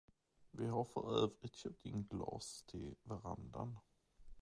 [0.51, 3.79] Vi har för övrigt köpt in glas till Verandan.